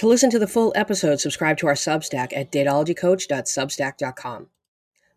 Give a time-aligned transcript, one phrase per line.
[0.00, 4.46] To listen to the full episode, subscribe to our Substack at datologycoach.substack.com.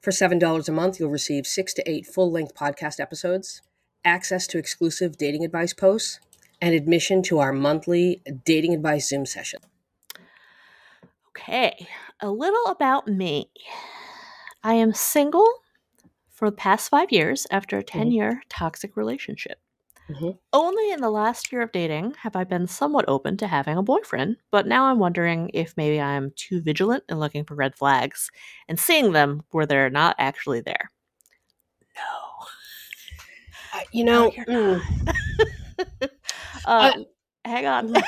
[0.02, 3.62] For $7 a month, you'll receive six to eight full length podcast episodes,
[4.04, 6.20] access to exclusive dating advice posts,
[6.62, 9.62] and admission to our monthly dating advice Zoom session.
[11.30, 11.88] Okay,
[12.20, 13.52] a little about me.
[14.66, 15.48] I am single
[16.30, 18.00] for the past five years after a mm-hmm.
[18.00, 19.63] 10 year toxic relationship.
[20.14, 20.38] Mhm.
[20.52, 23.84] Only in the last year of dating have I been somewhat open to having a
[23.84, 28.30] boyfriend, but now I'm wondering if maybe I'm too vigilant and looking for red flags
[28.68, 30.92] and seeing them where they're not actually there.
[31.96, 32.02] No.
[33.76, 34.82] Uh, you know, you're mm,
[35.80, 36.08] uh,
[36.66, 36.92] uh,
[37.44, 37.90] hang on.
[37.90, 38.04] mhm.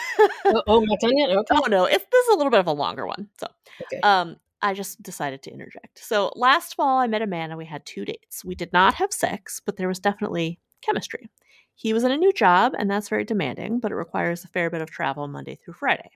[0.46, 1.30] oh, oh, not done yet?
[1.38, 1.56] Okay.
[1.56, 3.30] oh no, it's this is a little bit of a longer one.
[3.40, 3.48] So
[3.82, 4.00] okay.
[4.04, 6.04] um, I just decided to interject.
[6.04, 8.46] So last fall, I met a man and we had two dates.
[8.46, 11.30] We did not have sex, but there was definitely chemistry.
[11.76, 14.70] He was in a new job, and that's very demanding, but it requires a fair
[14.70, 16.10] bit of travel Monday through Friday.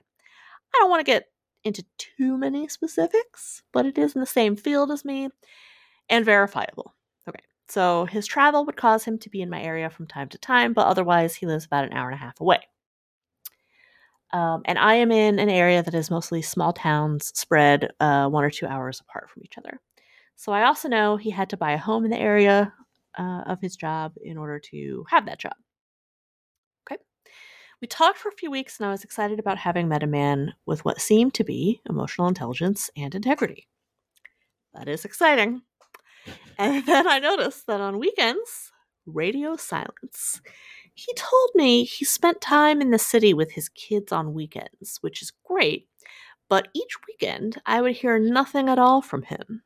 [0.74, 1.26] I don't want to get
[1.64, 5.28] into too many specifics, but it is in the same field as me
[6.08, 6.94] and verifiable.
[7.28, 10.38] Okay, so his travel would cause him to be in my area from time to
[10.38, 12.60] time, but otherwise, he lives about an hour and a half away.
[14.32, 18.44] Um, and I am in an area that is mostly small towns spread uh, one
[18.44, 19.80] or two hours apart from each other.
[20.36, 22.72] So I also know he had to buy a home in the area
[23.18, 25.54] uh, of his job in order to have that job.
[26.90, 27.00] Okay.
[27.80, 30.54] We talked for a few weeks, and I was excited about having met a man
[30.66, 33.68] with what seemed to be emotional intelligence and integrity.
[34.74, 35.62] That is exciting.
[36.58, 38.70] And then I noticed that on weekends,
[39.06, 40.42] radio silence.
[40.94, 45.22] He told me he spent time in the city with his kids on weekends, which
[45.22, 45.88] is great,
[46.50, 49.62] but each weekend I would hear nothing at all from him.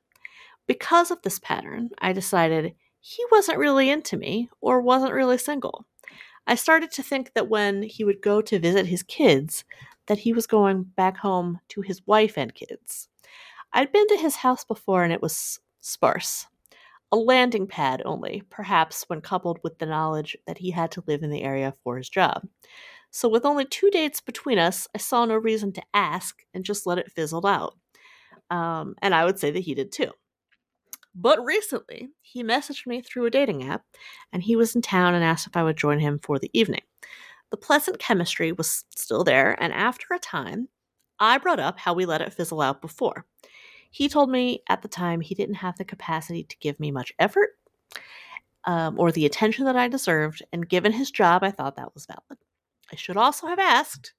[0.69, 2.75] Because of this pattern, I decided
[3.07, 5.85] he wasn't really into me or wasn't really single.
[6.47, 9.63] I started to think that when he would go to visit his kids,
[10.07, 13.11] that he was going back home to his wife and kids.
[13.75, 16.47] I'd been to his house before and it was sparse.
[17.13, 21.23] A landing pad only, perhaps when coupled with the knowledge that he had to live
[21.23, 22.49] in the area for his job.
[23.11, 26.87] So, with only two dates between us, I saw no reason to ask and just
[26.87, 27.75] let it fizzle out.
[28.51, 30.11] Um, and I would say that he did too.
[31.15, 33.85] But recently, he messaged me through a dating app,
[34.33, 36.83] and he was in town and asked if I would join him for the evening.
[37.51, 40.69] The pleasant chemistry was still there, and after a time,
[41.21, 43.27] I brought up how we let it fizzle out before.
[43.91, 47.13] He told me at the time he didn't have the capacity to give me much
[47.21, 47.51] effort
[48.65, 52.07] um, or the attention that I deserved, and given his job, I thought that was
[52.07, 52.41] valid.
[52.93, 54.15] I should also have asked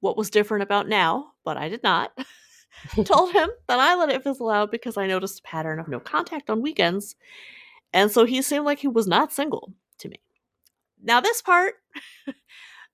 [0.00, 2.12] what was different about now, but I did not.
[3.04, 6.00] told him that I let it fizzle out because I noticed a pattern of no
[6.00, 7.16] contact on weekends,
[7.92, 10.20] and so he seemed like he was not single to me.
[11.02, 11.74] Now, this part,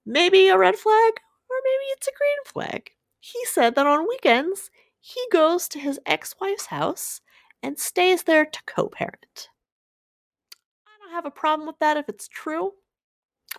[0.06, 1.12] maybe a red flag,
[1.48, 2.90] or maybe it's a green flag.
[3.20, 4.70] He said that on weekends,
[5.00, 7.20] he goes to his ex wife's house
[7.62, 9.48] and stays there to co parent.
[10.86, 12.72] I don't have a problem with that if it's true.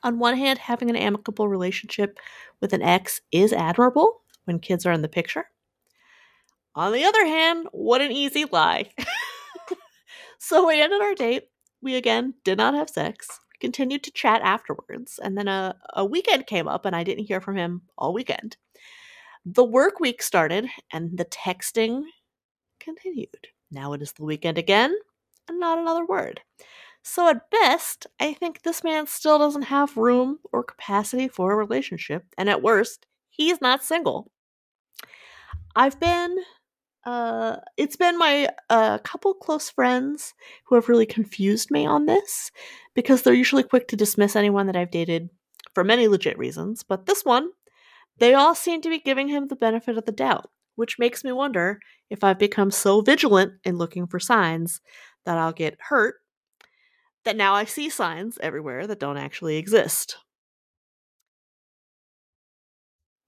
[0.04, 2.20] On one hand, having an amicable relationship
[2.60, 5.46] with an ex is admirable when kids are in the picture.
[6.76, 8.90] On the other hand, what an easy lie.
[10.40, 11.50] so we ended our date.
[11.82, 13.28] We again did not have sex.
[13.60, 17.40] Continued to chat afterwards, and then a, a weekend came up, and I didn't hear
[17.40, 18.58] from him all weekend.
[19.46, 22.04] The work week started, and the texting
[22.80, 23.48] continued.
[23.72, 24.96] Now it is the weekend again,
[25.48, 26.42] and not another word.
[27.04, 31.56] So, at best, I think this man still doesn't have room or capacity for a
[31.56, 34.32] relationship, and at worst, he's not single.
[35.76, 36.38] I've been
[37.06, 40.34] uh it's been my uh couple close friends
[40.66, 42.52] who have really confused me on this
[42.94, 45.30] because they're usually quick to dismiss anyone that I've dated
[45.74, 47.50] for many legit reasons, but this one
[48.20, 51.32] they all seem to be giving him the benefit of the doubt, which makes me
[51.32, 54.82] wonder if I've become so vigilant in looking for signs
[55.26, 56.16] that I'll get hurt
[57.24, 60.18] that now I see signs everywhere that don't actually exist.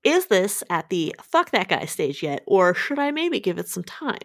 [0.05, 3.67] Is this at the fuck that guy stage yet, or should I maybe give it
[3.67, 4.19] some time?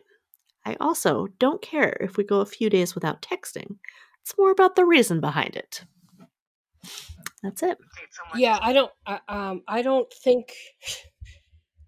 [0.64, 3.78] I also don't care if we go a few days without texting.
[4.22, 5.84] It's more about the reason behind it.
[7.42, 7.78] That's it.
[8.36, 8.92] Yeah, I don't.
[9.06, 10.52] I, um, I don't think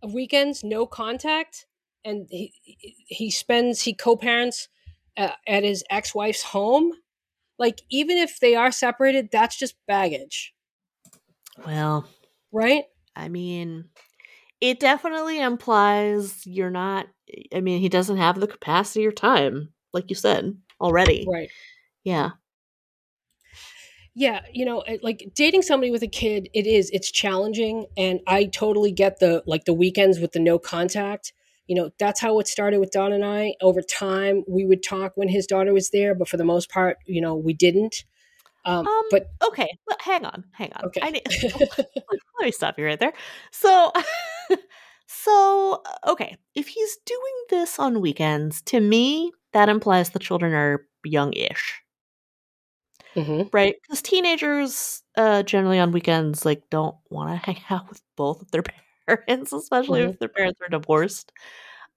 [0.09, 1.67] weekends no contact,
[2.05, 2.55] and he
[3.07, 4.69] he spends he co-parents
[5.19, 6.93] uh, at his ex-wife's home.
[7.59, 10.55] Like even if they are separated, that's just baggage,
[11.67, 12.09] Well,
[12.51, 12.85] right?
[13.17, 13.87] I mean,
[14.61, 17.09] it definitely implies you're not.
[17.33, 21.27] Eh, I mean, he doesn't have the capacity or time, like you said already.
[21.31, 21.51] Right.
[22.05, 22.33] Yeah.
[24.15, 28.21] Yeah, you know, eh, like dating somebody with a kid, it is it's challenging, and
[28.27, 31.33] I totally get the like the weekends with the no contact.
[31.67, 33.55] You know, that's how it started with Don and I.
[33.63, 36.99] Over time, we would talk when his daughter was there, but for the most part,
[37.07, 38.05] you know, we didn't.
[38.65, 40.85] Um, Um, but okay, but hang on, hang on.
[40.85, 41.23] okay, I need,
[42.11, 43.13] let me stop you right there.
[43.53, 43.93] So,
[45.07, 50.87] so okay, if he's doing this on weekends, to me that implies the children are
[51.05, 51.83] young-ish,
[53.15, 53.75] hmm right?
[53.83, 58.51] Because teenagers, uh, generally on weekends, like don't want to hang out with both of
[58.51, 58.63] their
[59.07, 61.33] parents, especially hmm if their parents are divorced.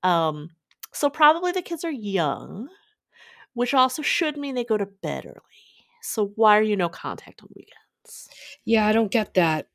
[0.03, 0.49] Um,
[0.93, 2.69] so probably the kids are young,
[3.55, 5.74] which also should mean they go to bed early.
[6.05, 8.29] So why are you no contact on weekends?
[8.65, 9.67] yeah, I don't get that.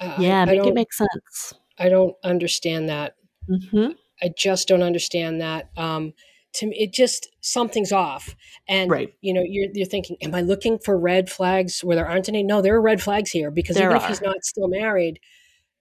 [0.00, 1.54] Uh, Yeah, I make it don't make sense.
[1.78, 3.16] I don't understand that.
[3.48, 5.70] hmm I just don't understand that.
[5.78, 6.12] Um,
[6.54, 8.34] to me, it just something's off.
[8.68, 9.14] And Right.
[9.22, 12.42] you know, you're you're thinking, am I looking for red flags where there aren't any?
[12.42, 15.20] No, there are red flags here because There even if he's not still married,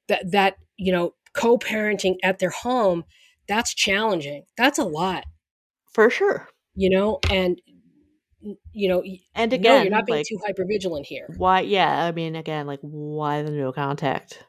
[0.07, 3.03] that that you know, co-parenting at their home,
[3.47, 4.45] that's challenging.
[4.57, 5.25] That's a lot,
[5.91, 6.47] For sure.
[6.75, 7.19] you know.
[7.31, 7.61] And
[8.71, 9.03] you know,
[9.35, 12.67] And no, you're not being like too hyper vigilant here, why yeah, I mean again,
[12.67, 14.45] like why the no contact?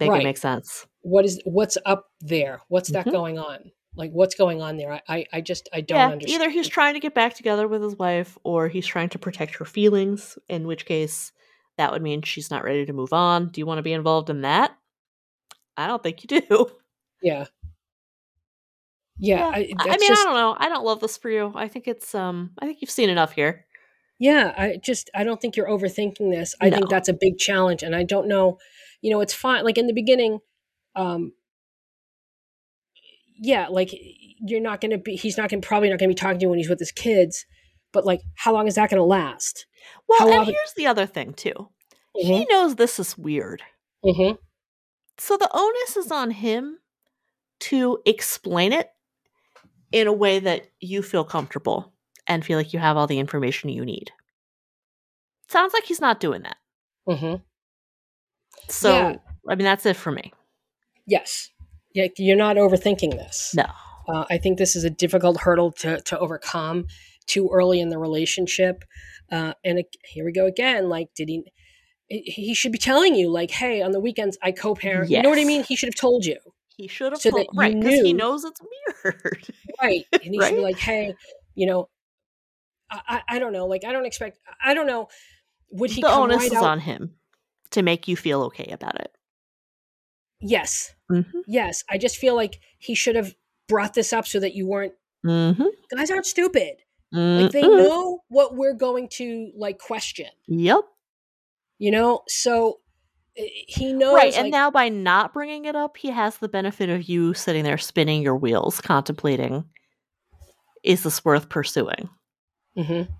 [0.00, 0.24] It right?
[0.24, 0.86] make sense.
[1.02, 2.60] What is what's up there?
[2.68, 3.70] What's that hmm going on?
[3.94, 4.92] Like, what's going on there?
[4.92, 6.42] I I, I just I don't Yeah, understand.
[6.42, 9.54] either he's trying to get back together with his wife or he's trying to protect
[9.56, 11.32] her feelings, in which case
[11.78, 13.48] that would mean she's not ready to move on.
[13.48, 14.76] Do you want to be involved in that?
[15.76, 16.70] I don't think you do.
[17.22, 17.46] Yeah,
[19.18, 19.38] yeah.
[19.38, 19.46] Yeah.
[19.46, 20.56] I, I mean, I don't know.
[20.58, 21.52] I don't love this for you.
[21.54, 23.64] I think it's um I think you've seen enough here.
[24.18, 26.54] Yeah, I just I don't think you're overthinking this.
[26.60, 28.58] I think that's a big challenge and I don't know,
[29.02, 30.38] you know, it's fine like in the beginning
[30.94, 31.32] um
[33.38, 36.18] yeah, like you're not going to be he's not going probably not going to be
[36.18, 37.44] talking to you when he's with his kids,
[37.92, 39.66] but like how long is that going to last?
[40.08, 41.68] Well, How and often here's the other thing too.
[42.14, 42.48] He Mhm.
[42.48, 43.62] knows this is weird.
[44.04, 44.38] Mhm.
[45.18, 46.78] So the onus is on him
[47.60, 48.90] to explain it
[49.92, 51.92] in a way that you feel comfortable
[52.26, 54.10] and feel like you have all the information you need.
[55.48, 56.56] Sounds like he's not doing that.
[57.08, 57.42] Mhm.
[58.68, 59.16] So, Yeah.
[59.48, 60.32] I mean, that's it for me.
[61.06, 61.50] Yes.
[61.94, 63.54] Yeah, you're not overthinking this.
[63.54, 63.66] No.
[64.08, 66.86] Uh, I think this is a difficult hurdle to, to overcome
[67.26, 68.84] too early in the relationship.
[69.30, 70.88] Uh, and it, here we go again.
[70.88, 71.44] Like, did he?
[72.08, 75.10] He should be telling you, like, hey, on the weekends I co-parent.
[75.10, 75.64] You know what I mean?
[75.64, 76.38] He should have told you,
[76.76, 78.60] He should have so told right because he knows it's
[79.04, 79.48] weird.
[79.82, 80.04] right?
[80.12, 80.62] And he should be right?
[80.62, 81.14] like, hey,
[81.54, 81.88] you know,
[82.90, 83.66] I, I, don't know.
[83.66, 84.38] Like, I don't expect.
[84.62, 85.08] I don't know.
[85.70, 86.64] Would he The onus right is out?
[86.64, 87.14] on him
[87.70, 89.10] to make you feel okay about it.
[90.40, 91.38] Yes, Mm-hmm.
[91.46, 91.82] yes.
[91.88, 93.34] I just feel like he should have
[93.68, 94.92] brought this up so that you weren't.
[95.24, 95.62] Mm-hmm.
[95.96, 96.74] Guys aren't stupid.
[97.12, 100.26] Like they know what we're going to like question.
[100.48, 100.80] Yep.
[101.78, 102.80] you know so
[103.36, 104.34] he knows Right.
[104.34, 107.64] And like now by not bringing it up, he has the benefit of you sitting
[107.64, 109.64] there spinning your wheels, contemplating
[110.82, 112.08] is this worth pursuing?
[112.76, 113.12] mm-hmm.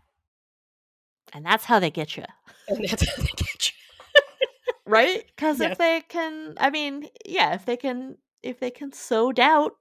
[1.32, 2.24] And that's how they get you.
[2.68, 3.72] and that's how they get you.
[4.88, 5.24] Right?
[5.34, 5.72] Because Yes.
[5.72, 9.72] if they can, I mean, yeah, if they can, if they can sow doubt,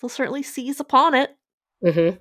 [0.00, 1.36] they'll certainly seize upon it.
[1.84, 2.16] mm-hmm.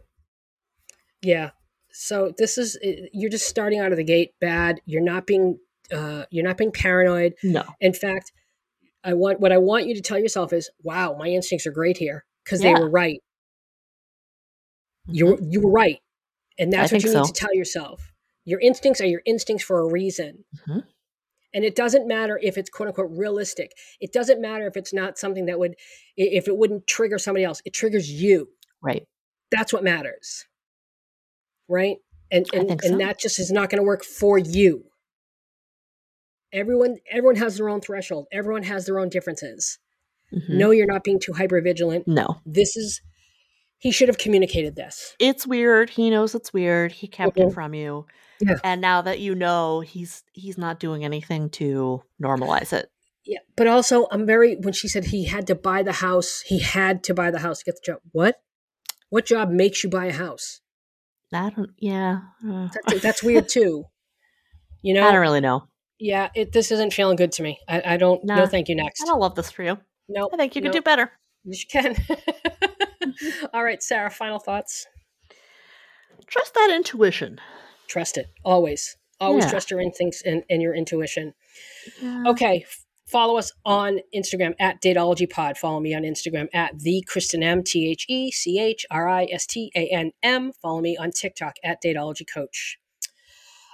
[1.21, 1.51] yeah
[1.91, 5.57] so this is eh, you're just starting out of the gate bad you're not being
[5.93, 7.33] uh, you're not being paranoid.
[7.43, 7.63] No.
[7.81, 8.31] in fact
[9.03, 11.97] i want what i want you to tell yourself is wow my instincts are great
[11.97, 13.19] here because they were right.
[15.07, 15.29] You Mhm.
[15.39, 15.99] were you were right.
[16.57, 17.33] And I that's what think you need so.
[17.33, 18.11] to tell yourself.
[18.45, 20.45] Your instincts are your instincts for a reason.
[20.67, 20.83] Mhm.
[21.53, 23.71] and it doesn't matter if it's quote unquote realistic.
[24.01, 25.75] It doesn't matter if it's not something that would
[26.17, 27.61] if it wouldn't trigger somebody else.
[27.65, 28.49] It triggers you.
[28.81, 29.07] Right.
[29.51, 30.45] that's what matters.
[31.69, 31.97] Right?
[32.31, 34.85] And and, think and that just is not going to work for you
[36.55, 39.77] everyone everyone has their own threshold everyone has their own differences
[40.33, 40.49] Mhm.
[40.61, 42.41] no you're not being too hyper vigilant No.
[42.45, 43.01] this is
[43.77, 45.91] he should have communicated this It's weird.
[45.91, 46.91] He knows it's weird.
[46.93, 47.53] He kept it Mhm.
[47.53, 48.05] from you.
[48.39, 48.55] Yeah.
[48.63, 52.89] And now that you know, he's he's not doing anything to normalize it.
[53.25, 56.59] yeah but also i'm very when she said he had to buy the house he
[56.59, 58.35] had to buy the house to get the job what
[59.09, 60.61] what job makes you buy a house
[61.33, 62.19] I don't yeah.
[62.47, 63.73] uh, that's, that's weird too
[64.81, 65.67] you know I don't really know.
[65.99, 69.01] Yeah it this isn't feeling good to me i, I don't no thank you next
[69.01, 69.77] I don't love this for you.
[70.09, 71.11] no I think you could no do better.
[71.47, 71.95] You can.
[73.53, 74.87] All right, Sarah, final thoughts.
[76.27, 77.39] Trust that intuition.
[77.87, 78.25] Trust it.
[78.43, 78.97] Always.
[79.19, 79.51] Always Yeah.
[79.51, 81.33] trust your instincts and, and your intuition.
[82.01, 82.23] Yeah.
[82.27, 82.65] Okay.
[83.07, 85.57] Follow us on Instagram at DatologyPod.
[85.57, 89.25] Follow me on Instagram at the Kristen M, T H E C H R I
[89.31, 90.51] S T A N M.
[90.63, 92.79] Follow me on TikTok at Datology Coach.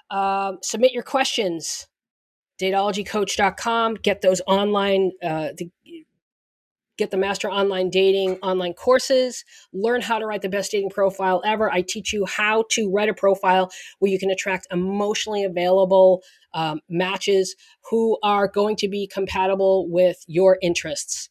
[0.10, 1.88] Um, submit your questions.
[2.62, 3.96] Datologycoach.com.
[3.96, 5.12] Get those online.
[5.24, 5.72] Uh, the,
[7.02, 9.44] get the master online dating online courses.
[9.74, 11.72] Learn how to write the best dating profile ever.
[11.72, 16.22] I teach you how to write a profile where you can attract emotionally available
[16.54, 17.56] um, matches
[17.90, 21.30] who are going to be compatible with your interests.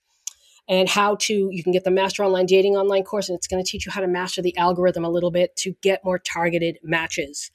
[0.69, 3.63] And how to you can get the master online dating online course and it's going
[3.63, 6.79] to teach you how to master the algorithm a little bit to get more targeted
[6.83, 7.51] matches.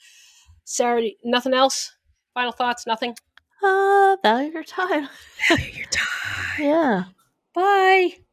[0.66, 1.96] Sarah nothing else?
[2.34, 2.86] Final thoughts?
[2.86, 3.16] Nothing
[3.66, 5.10] uh value your time.
[5.50, 6.60] Value your time.
[6.60, 7.04] Yeah.
[7.54, 8.25] Bye